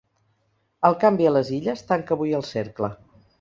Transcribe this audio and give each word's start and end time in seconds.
El 0.89 0.97
canvi 1.03 1.27
a 1.31 1.33
les 1.35 1.51
Illes 1.59 1.85
tanca 1.93 2.17
avui 2.17 2.35
el 2.39 2.47
cercle. 2.55 2.91